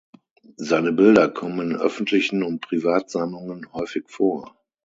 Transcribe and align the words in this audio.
Seine 0.57 0.93
Bilder 0.93 1.29
kommen 1.29 1.69
in 1.73 1.77
öffentlichen 1.77 2.41
und 2.41 2.59
Privatsammlungen 2.61 3.71
häufig 3.71 4.09
vor. 4.09 4.57